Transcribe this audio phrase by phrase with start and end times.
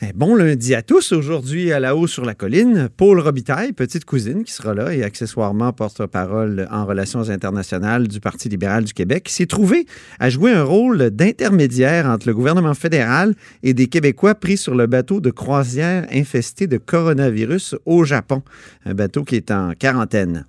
[0.00, 1.10] Eh, bon lundi à tous.
[1.10, 5.02] Aujourd'hui, à la haut sur la colline, Paul Robitaille, petite cousine, qui sera là et
[5.02, 9.86] accessoirement porte-parole en relations internationales du Parti libéral du Québec, s'est trouvé
[10.20, 14.86] à jouer un rôle d'intermédiaire entre le gouvernement fédéral et des Québécois pris sur le
[14.86, 18.42] bateau de croisière infesté de coronavirus au Japon,
[18.86, 20.46] un bateau qui est en quarantaine.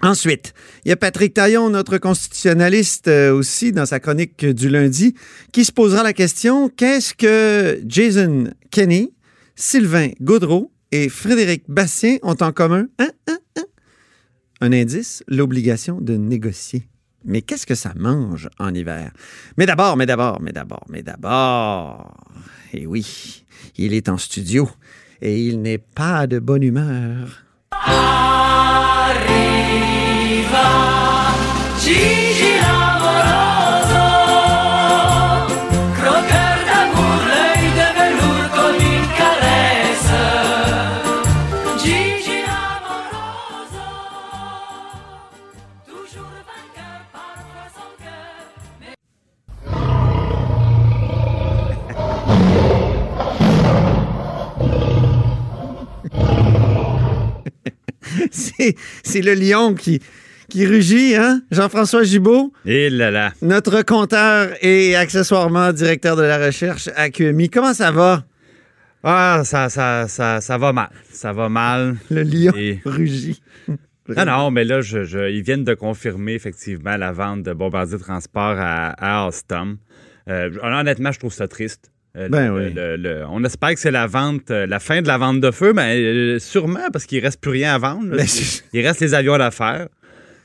[0.00, 0.54] Ensuite,
[0.84, 5.14] il y a Patrick Taillon, notre constitutionnaliste euh, aussi, dans sa chronique du lundi,
[5.52, 9.12] qui se posera la question qu'est-ce que Jason Kenney,
[9.54, 12.86] Sylvain Gaudreau et Frédéric Bastien ont en commun
[14.62, 16.88] Un indice l'obligation de négocier.
[17.22, 19.12] Mais qu'est-ce que ça mange en hiver?
[19.58, 22.16] Mais d'abord, mais d'abord, mais d'abord, mais d'abord.
[22.72, 23.44] Et oui,
[23.76, 24.70] il est en studio
[25.20, 27.41] et il n'est pas de bonne humeur.
[59.04, 60.00] C'est le lion qui,
[60.48, 61.42] qui rugit, hein?
[61.50, 63.32] Jean-François Gibault, Et là là.
[63.42, 67.48] notre compteur et accessoirement directeur de la recherche à QMI.
[67.50, 68.24] Comment ça va?
[69.04, 70.90] Ah, ça, ça, ça, ça va mal.
[71.10, 71.96] Ça va mal.
[72.10, 73.40] Le lion Et- rugit.
[74.08, 77.98] Non, non, mais là, je, je- ils viennent de confirmer effectivement la vente de Bombardier
[77.98, 79.78] Transport à, à Alstom.
[80.28, 81.91] Euh, honnêtement, je trouve ça triste.
[82.16, 82.72] Euh, Ben le- oui.
[82.74, 85.50] le- le- on espère que c'est la vente, euh, la fin de la vente de
[85.50, 88.10] feu, mais euh, sûrement parce qu'il reste plus rien à vendre.
[88.10, 88.16] là.
[88.18, 88.26] Ben,
[88.74, 89.88] il, reste les avions à faire.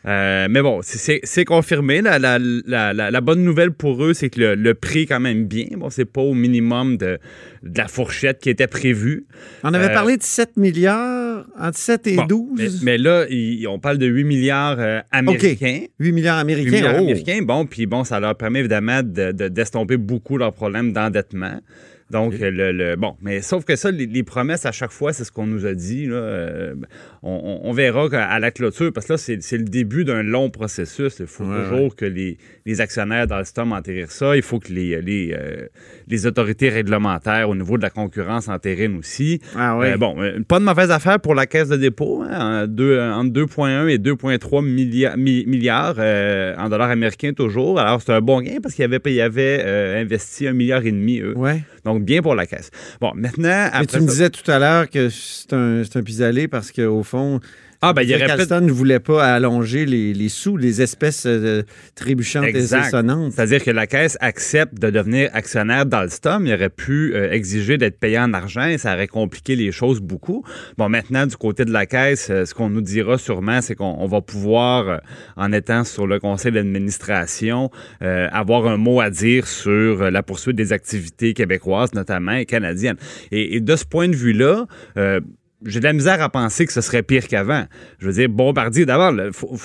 [0.05, 2.01] Euh, mais bon, c'est- confirmé.
[2.01, 5.05] La, la- la- la- la bonne nouvelle pour eux, c'est que le, le prix est
[5.07, 5.65] quand même bien.
[5.75, 7.19] Bon, c'est pas au minimum de,
[7.63, 9.25] de la fourchette qui était prévue.
[9.65, 11.26] On avait parlé de 7 milliards,
[11.59, 12.49] entre 7 et Bon, 12.
[12.83, 15.81] Mais, mais là, il- on parle de 8 milliards euh, américains.
[15.99, 16.71] 8 milliards 8 américains.
[16.71, 17.03] milliards oh.
[17.03, 17.39] américains.
[17.43, 21.59] Bon, puis bon, ça leur permet évidemment de- de- d'estomper beaucoup leurs problèmes d'endettement.
[22.09, 25.23] Donc, le, le- bon, mais sauf que ça, les, les promesses à chaque fois, c'est
[25.25, 26.05] ce qu'on nous a dit.
[26.05, 26.75] Là, euh,
[27.23, 30.49] on, on- verra à la clôture, parce que là, c'est c'est le début d'un long
[30.49, 31.17] processus.
[31.19, 34.35] Il faut Ouais, toujours que les, les actionnaires d'Alstom enterrent ça.
[34.35, 35.67] Il faut que les, les, euh,
[36.07, 39.41] les autorités réglementaires au niveau de la concurrence enterrinent aussi.
[39.55, 39.87] Ah oui.
[39.87, 40.15] Euh, bon,
[40.47, 42.23] pas de mauvaise affaire pour la caisse de dépôt.
[42.23, 47.79] hein, en deux- entre 2,1 et 2,3 millia- mi- milliards euh, en dollars américains toujours.
[47.79, 51.19] Alors, c'est un bon gain parce qu'ils avaient, ils avaient investi un milliard et demi,
[51.19, 51.37] eux.
[51.37, 51.61] Ouais.
[51.87, 52.69] Donc, bien pour la caisse.
[52.99, 56.03] Bon, maintenant, Mais après tu me disais tout à l'heure que c'est un, c'est un
[56.03, 57.39] pis-aller parce qu'au fond,
[57.89, 60.81] Ah, ben, il y aurait peut-être- Alston ne voulait pas allonger les, les sous, les
[60.81, 61.63] espèces euh,
[61.95, 62.87] trébuchantes Exact.
[62.87, 63.33] et sonnantes.
[63.33, 66.45] C'est-à-dire que la Caisse accepte de devenir actionnaire d'Alstom.
[66.45, 69.99] Il aurait pu euh, exiger d'être payé en argent et ça aurait compliqué les choses
[70.01, 70.43] beaucoup.
[70.77, 73.95] Bon, maintenant, du côté de la Caisse, euh, ce qu'on nous dira sûrement, c'est qu'on
[73.99, 74.97] on va pouvoir, euh,
[75.35, 77.69] en étant sur le conseil d'administration,
[78.01, 82.97] avoir un mot à dire sur la poursuite des activités québécoises, notamment, et canadiennes.
[83.31, 84.65] Et, et de ce point de vue-là,
[85.65, 87.65] j'ai de la misère à penser que ce serait pire qu'avant.
[87.97, 89.11] Je veux dire, Bombardier, d'abord,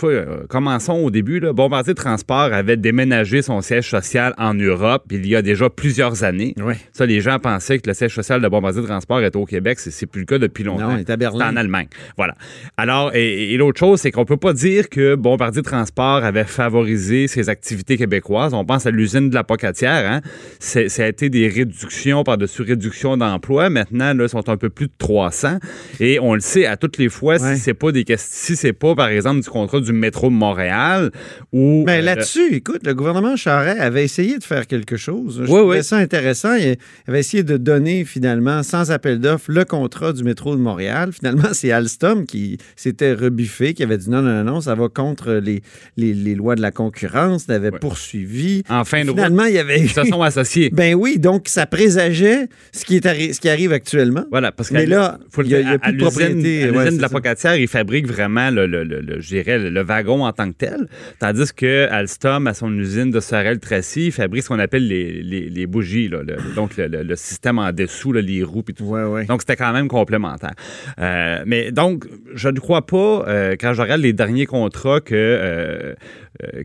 [0.05, 1.39] euh, commençons au début.
[1.39, 1.53] Là.
[1.53, 6.55] Bombardier Transport avait déménagé son siège social en Europe il y a déjà plusieurs années.
[6.59, 6.77] Ouais.
[6.93, 9.79] Ça, les gens pensaient que le siège social de Bombardier Transport était au Québec.
[9.81, 10.89] C'est, plus le cas depuis longtemps.
[10.89, 11.47] Non, il est à Berlin.
[11.47, 11.89] C'est en Allemagne.
[12.17, 12.37] Voilà.
[12.79, 17.29] Alors, et, et l'autre chose, c'est qu'on peut pas dire que Bombardier Transport avait favorisé
[17.29, 18.55] ses activités québécoises.
[18.55, 20.11] On pense à l'usine de la Pocatière.
[20.11, 20.21] Hein?
[20.59, 23.69] Ça a été des réductions par-dessus réductions d'emplois.
[23.69, 25.59] Maintenant, là, ils sont un peu plus de 300.
[26.01, 27.55] Et on le sait à toutes les fois, Ouais.
[27.57, 31.11] si c'est pas des si c'est pas, par exemple, du contrat du métro de Montréal
[31.53, 31.85] ou.
[31.87, 35.43] Mais euh, là-dessus, écoute, le gouvernement Charest avait essayé de faire quelque chose.
[35.45, 35.85] Je Oui, trouvais oui.
[35.85, 36.55] ça intéressant.
[36.55, 36.77] Il
[37.07, 41.11] avait essayé de donner finalement, sans appel d'offres, le contrat du métro de Montréal.
[41.23, 44.89] Finalement, c'est Alstom qui s'était rebuffé, qui avait dit non, non, non, non, ça va
[44.89, 45.63] contre les,
[45.97, 47.79] les, les lois de la concurrence, l'avait Ouais.
[47.79, 48.63] poursuivi.
[48.69, 50.71] en fin de route, Finalement, il y avait ils se sont associés.
[50.75, 54.25] Ben oui, donc ça présageait ce qui, est arri- ce qui arrive actuellement.
[54.31, 56.73] Voilà, parce que Mais là, faut le il y a, a plus de propriété, à
[56.73, 57.09] ouais, de la.
[57.09, 60.57] Pocatière, ils fabriquent vraiment le, le, le, le- je dirais, le, wagon en tant que
[60.57, 60.87] tel.
[61.19, 65.49] Tandis que Alstom, à son usine de Sorel-Tracy, il fabrique ce qu'on appelle les, les,
[65.51, 69.05] les bougies, là, le- donc le, système en dessous, là, les roues et tout Ouais,
[69.05, 69.25] ouais.
[69.27, 70.53] donc, c'était quand même complémentaire.
[70.99, 72.05] Euh, mais donc,
[72.35, 75.95] je ne crois pas, euh, quand je regarde les derniers contrats que, euh,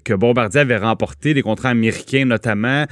[0.04, 2.86] que Bombardier avait remportés, les contrats américains notamment,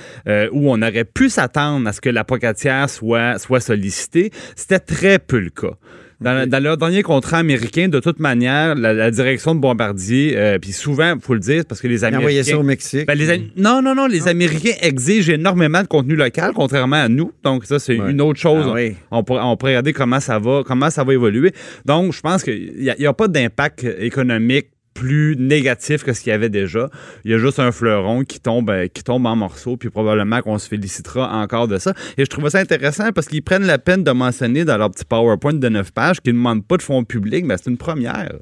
[0.51, 5.19] où on aurait pu s'attendre à ce que la pocatière soit, soit sollicitée, c'était très
[5.19, 5.75] peu le cas.
[6.21, 10.59] Dans, dans leur dernier contrat américain, de toute manière, la, la direction de Bombardier, euh,
[10.59, 12.43] puis souvent, il faut le dire, parce que les Américains...
[12.43, 13.05] ça au Mexique.
[13.05, 17.31] Ben, les non, non, non, les Américains exigent énormément de contenu local, contrairement à nous.
[17.43, 18.11] Donc, ça, c'est Ouais.
[18.11, 18.65] une autre chose.
[18.69, 18.95] Ah oui.
[19.11, 21.51] on, pourrait, on pourrait regarder comment ça va, comment ça va évoluer.
[21.85, 26.31] Donc, je pense qu'il n'y a, a pas d'impact économique plus négatif que ce qu'il
[26.31, 26.89] y avait déjà.
[27.25, 30.41] Il y a juste un fleuron qui tombe, euh, qui tombe en morceaux, puis probablement
[30.41, 31.93] qu'on se félicitera encore de ça.
[32.17, 35.05] Et je trouve ça intéressant parce qu'ils prennent la peine de mentionner dans leur petit
[35.05, 38.33] PowerPoint de 9 pages qu'ils ne demandent pas de fonds publics, mais c'est une première.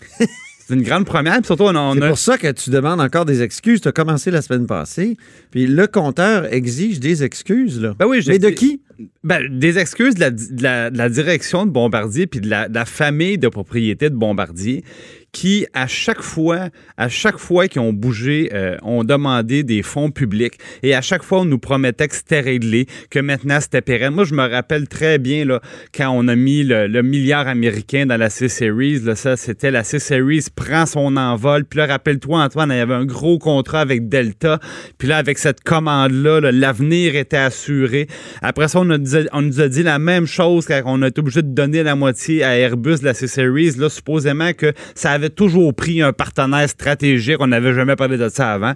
[0.18, 3.24] c'est une grande première, puis surtout, on C'est a- pour ça que tu demandes encore
[3.24, 3.80] des excuses.
[3.80, 5.16] Tu as commencé la semaine passée,
[5.50, 7.80] puis le compteur exige des excuses.
[7.80, 7.94] Là.
[7.98, 8.80] Ben oui, j'ai- Mais de qui?
[9.22, 14.16] Ben, des excuses de la, direction de Bombardier puis de la, famille de propriété de
[14.16, 14.82] Bombardier
[15.30, 20.10] qui, à chaque fois, à chaque fois qu'ils ont bougé, euh, ont demandé des fonds
[20.10, 24.14] publics et à chaque fois, on nous promettait que c'était réglé, que maintenant, c'était pérenne.
[24.14, 25.60] Moi, je me rappelle très bien là,
[25.94, 29.02] quand on a mis le, milliard américain dans la C-Series.
[29.14, 31.64] Ça, c'était la C-Series prend son envol.
[31.64, 34.58] Puis là, rappelle-toi, Antoine, il y avait un gros contrat avec Delta.
[34.96, 38.08] Puis là, avec cette commande-là, là, l'avenir était assuré.
[38.42, 38.98] Après ça, on, a
[39.32, 41.94] on nous a dit la même chose quand on a été obligé de donner la
[41.94, 43.72] moitié à Airbus de la C-Series.
[43.78, 47.36] Là, supposément que ça avait toujours pris un partenaire stratégique.
[47.40, 48.74] On n'avait jamais parlé de ça avant.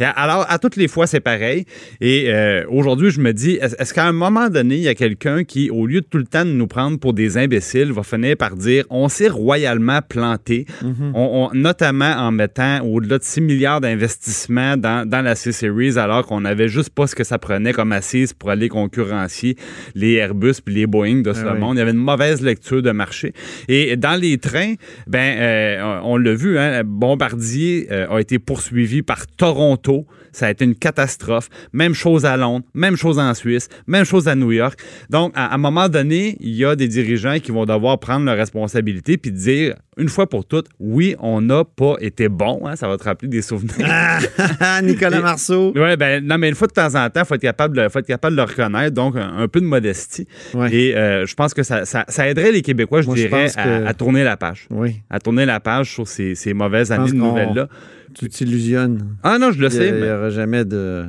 [0.00, 1.64] Et alors, à toutes les fois, c'est pareil.
[2.00, 4.94] Et euh, aujourd'hui, je me dis, est- est-ce qu'à un moment donné, il y a
[4.94, 8.02] quelqu'un qui, au lieu de tout le temps de nous prendre pour des imbéciles, va
[8.02, 13.40] finir par dire, on s'est royalement planté, On- on- notamment en mettant au-delà de 6
[13.40, 17.72] milliards d'investissements dans, dans la C-Series, alors qu'on n'avait juste pas ce que ça prenait
[17.72, 19.51] comme assise pour aller concurrencier
[19.94, 21.60] les Airbus puis les Boeing de ce Ah oui.
[21.60, 21.76] monde.
[21.76, 23.32] Il y avait une mauvaise lecture de marché.
[23.68, 24.74] Et dans les trains,
[25.06, 30.06] ben, euh, on l'a vu, hein, Bombardier euh, a été poursuivi par Toronto.
[30.32, 31.50] Ça a été une catastrophe.
[31.74, 34.78] Même chose à Londres, même chose en Suisse, même chose à New York.
[35.10, 38.24] Donc, à à un moment donné, il y a des dirigeants qui vont devoir prendre
[38.24, 42.62] leurs responsabilités puis dire, une fois pour toutes, oui, on n'a pas été bon.
[42.66, 43.86] hein, ça va te rappeler des souvenirs.
[43.88, 45.72] Ah, Nicolas Marceau.
[45.76, 47.88] Oui, ben non, mais une fois de temps en temps, il faut être capable de,
[47.88, 50.26] faut être capable de le reconnaître, donc un, un peu de modestie.
[50.54, 50.74] Ouais.
[50.74, 53.64] Et euh, je pense que ça, ça, ça aiderait les Québécois, je Moi, dirais, à,
[53.64, 54.66] que- à tourner la page.
[54.70, 57.68] Oui, À tourner la page sur ces, ces mauvaises années de nouvelles-là.
[58.14, 59.16] tu t'illusionnes.
[59.22, 59.92] Ah non, je le Il sais.
[59.92, 61.04] n'y mais- aura jamais de,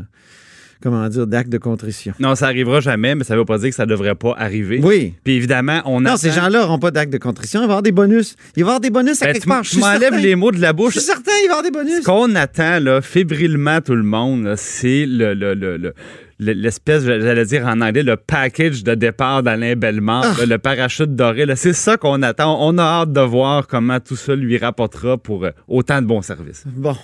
[0.83, 2.13] comment dire, d'acte de contrition.
[2.19, 4.35] Non, ça arrivera jamais, mais ça ne veut pas dire que ça ne devrait pas
[4.37, 4.81] arriver.
[4.83, 5.13] Oui.
[5.23, 7.61] Puis évidemment, on Non, attend- ces gens-là n'auront pas d'acte de contrition.
[7.61, 8.35] Il va y avoir des bonus.
[8.57, 9.63] Il va y avoir des bonus à Ben, quelque part.
[9.63, 10.17] Je certain.
[10.17, 10.91] les mots de la Je bouche.
[10.93, 12.01] suis certain, il va y avoir des bonus.
[12.01, 15.93] Ce qu'on attend là, fébrilement tout le monde, c'est le, le- le- le-
[16.39, 20.45] le- l'espèce, j'allais dire en anglais, le package de départ d'Alain Bellemare, Ah.
[20.45, 21.45] le parachute doré.
[21.55, 22.57] C'est ça qu'on attend.
[22.67, 26.21] On a hâte de voir comment tout ça lui rapportera pour euh, autant de bons
[26.21, 26.63] services.
[26.67, 26.95] Bon,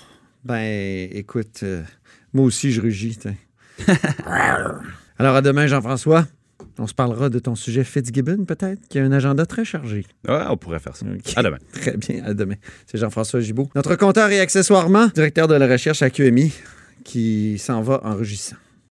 [0.43, 1.81] ben, écoute, euh,
[2.33, 3.17] moi aussi, je rugis.
[5.17, 6.25] Alors, à demain, Jean-François.
[6.77, 10.05] On se parlera de ton sujet Fitzgibbon, peut-être, qui a un agenda très chargé.
[10.27, 11.05] Ouais, on pourrait faire ça.
[11.35, 11.57] À demain.
[11.73, 12.55] Très bien, à demain.
[12.87, 16.53] C'est Jean-François Gibault, notre compteur et accessoirement directeur de la recherche à QMI,
[17.03, 18.55] qui s'en va en rugissant.